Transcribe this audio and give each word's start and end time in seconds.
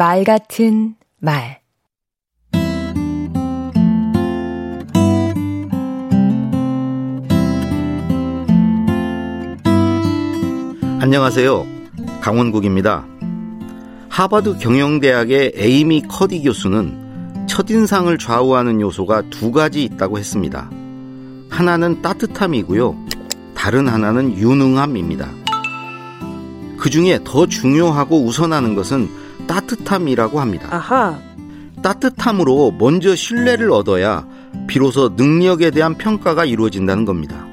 말 0.00 0.24
같은 0.24 0.94
말 1.18 1.60
안녕하세요. 11.02 11.66
강원국입니다. 12.22 13.04
하버드 14.08 14.56
경영대학의 14.56 15.52
에이미 15.54 16.00
커디 16.08 16.44
교수는 16.44 17.46
첫인상을 17.46 18.16
좌우하는 18.16 18.80
요소가 18.80 19.20
두 19.28 19.52
가지 19.52 19.84
있다고 19.84 20.16
했습니다. 20.16 20.70
하나는 21.50 22.00
따뜻함이고요. 22.00 22.96
다른 23.54 23.86
하나는 23.86 24.34
유능함입니다. 24.38 25.28
그 26.78 26.88
중에 26.88 27.18
더 27.22 27.44
중요하고 27.44 28.24
우선하는 28.24 28.74
것은 28.74 29.29
따뜻함이라고 29.50 30.38
합니다. 30.38 30.68
아하. 30.70 31.18
따뜻함으로 31.82 32.76
먼저 32.78 33.16
신뢰를 33.16 33.72
얻어야 33.72 34.24
비로소 34.68 35.08
능력에 35.16 35.72
대한 35.72 35.96
평가가 35.96 36.44
이루어진다는 36.44 37.04
겁니다. 37.04 37.48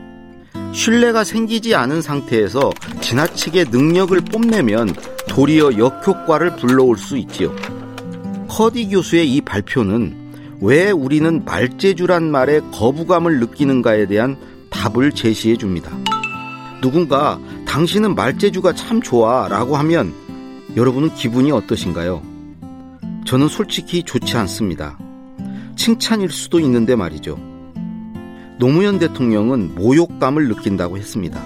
신뢰가 0.73 1.23
생기지 1.23 1.73
않은 1.73 2.03
상태에서 2.03 2.70
지나치게 3.02 3.66
능력을 3.72 4.20
뽐내면 4.22 4.94
도리어 5.27 5.80
역효과를 5.80 6.58
불러올 6.58 6.98
수 6.98 7.17
있지요. 7.17 7.55
커디 8.48 8.89
교수의 8.89 9.34
이 9.34 9.41
발표는 9.41 10.16
왜 10.61 10.91
우리는 10.91 11.44
말재주란 11.45 12.30
말에 12.30 12.59
거부감을 12.73 13.39
느끼는가에 13.39 14.05
대한 14.05 14.38
답을 14.70 15.14
제시해 15.14 15.58
줍니다. 15.58 15.98
누군가 16.80 17.39
당신은 17.66 18.14
말재주가 18.14 18.73
참 18.73 19.02
좋아 19.02 19.48
라고 19.48 19.77
하면 19.77 20.27
여러분은 20.77 21.16
기분이 21.16 21.52
어떠신가요? 21.52 22.22
저는 23.26 23.48
솔직히 23.48 24.04
좋지 24.04 24.38
않습니다. 24.38 24.95
칭찬일 25.76 26.30
수도 26.30 26.59
있는데 26.59 26.95
말이죠. 26.95 27.39
노무현 28.59 29.00
대통령은 29.00 29.73
모욕감을 29.73 30.48
느낀다고 30.50 31.00
했습니다. 31.00 31.44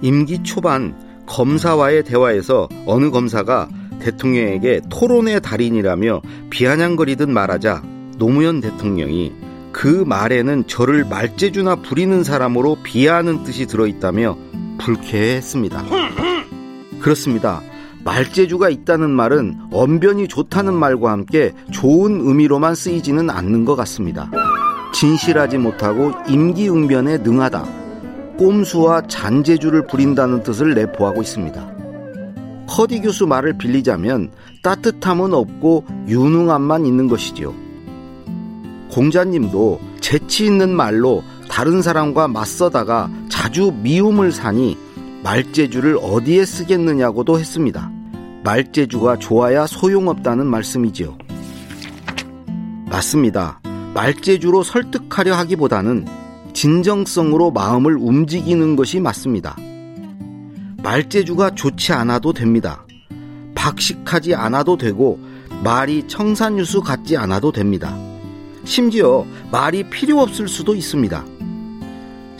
임기 0.00 0.44
초반 0.44 0.94
검사와의 1.26 2.04
대화에서 2.04 2.68
어느 2.86 3.10
검사가 3.10 3.68
대통령에게 3.98 4.82
토론의 4.88 5.40
달인이라며 5.40 6.22
비아냥거리듯 6.50 7.28
말하자 7.28 7.82
노무현 8.18 8.60
대통령이 8.60 9.32
그 9.72 10.04
말에는 10.06 10.68
저를 10.68 11.04
말재주나 11.04 11.76
부리는 11.76 12.22
사람으로 12.22 12.78
비하하는 12.84 13.42
뜻이 13.42 13.66
들어있다며 13.66 14.36
불쾌했습니다. 14.78 15.84
그렇습니다. 17.00 17.60
말재주가 18.04 18.68
있다는 18.68 19.10
말은 19.10 19.68
언변이 19.72 20.28
좋다는 20.28 20.74
말과 20.74 21.12
함께 21.12 21.52
좋은 21.70 22.20
의미로만 22.20 22.74
쓰이지는 22.74 23.30
않는 23.30 23.64
것 23.64 23.76
같습니다. 23.76 24.30
진실하지 24.92 25.58
못하고 25.58 26.12
임기응변에 26.28 27.18
능하다. 27.18 27.64
꼼수와 28.38 29.02
잔재주를 29.06 29.86
부린다는 29.86 30.42
뜻을 30.42 30.74
내포하고 30.74 31.22
있습니다. 31.22 31.72
커디 32.66 33.00
교수 33.00 33.26
말을 33.26 33.58
빌리자면 33.58 34.30
따뜻함은 34.62 35.34
없고 35.34 35.84
유능함만 36.08 36.86
있는 36.86 37.08
것이지요. 37.08 37.54
공자님도 38.90 39.80
재치 40.00 40.44
있는 40.44 40.74
말로 40.74 41.22
다른 41.48 41.82
사람과 41.82 42.28
맞서다가 42.28 43.10
자주 43.28 43.72
미움을 43.82 44.32
사니 44.32 44.76
말재주를 45.22 45.98
어디에 46.02 46.44
쓰겠느냐고도 46.44 47.38
했습니다. 47.38 47.90
말재주가 48.42 49.18
좋아야 49.18 49.66
소용없다는 49.66 50.46
말씀이지요. 50.46 51.16
맞습니다. 52.90 53.60
말재주로 53.94 54.62
설득하려 54.62 55.34
하기보다는 55.34 56.06
진정성으로 56.52 57.52
마음을 57.52 57.96
움직이는 57.96 58.74
것이 58.74 59.00
맞습니다. 59.00 59.56
말재주가 60.82 61.50
좋지 61.54 61.92
않아도 61.92 62.32
됩니다. 62.32 62.84
박식하지 63.54 64.34
않아도 64.34 64.76
되고 64.76 65.20
말이 65.62 66.08
청산유수 66.08 66.82
같지 66.82 67.16
않아도 67.16 67.52
됩니다. 67.52 67.96
심지어 68.64 69.24
말이 69.52 69.88
필요 69.88 70.20
없을 70.20 70.48
수도 70.48 70.74
있습니다. 70.74 71.24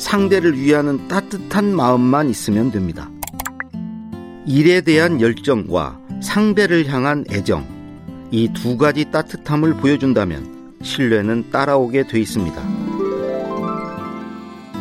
상대를 0.03 0.59
위하는 0.59 1.07
따뜻한 1.07 1.77
마음만 1.77 2.29
있으면 2.29 2.73
됩니다. 2.73 3.09
일에 4.45 4.81
대한 4.81 5.21
열정과 5.21 6.01
상대를 6.21 6.89
향한 6.89 7.25
애정, 7.31 7.65
이 8.33 8.49
두 8.53 8.77
가지 8.77 9.05
따뜻함을 9.13 9.75
보여준다면 9.75 10.75
신뢰는 10.83 11.51
따라오게 11.51 12.09
돼 12.09 12.21
있습니다. 12.21 12.61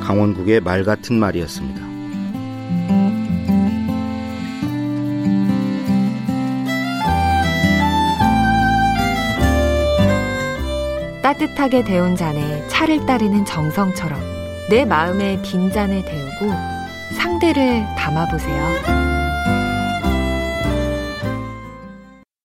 강원국의 0.02 0.60
말 0.62 0.84
같은 0.84 1.20
말이었습니다. 1.20 1.92
따뜻하게 11.22 11.84
데운 11.84 12.16
잔에 12.16 12.68
차를 12.70 13.06
따르는 13.06 13.46
정성처럼 13.46 14.41
내 14.70 14.86
마음의 14.86 15.42
빈잔을 15.42 16.04
데우고 16.06 16.54
상대를 17.18 17.86
담아보세요. 17.98 19.11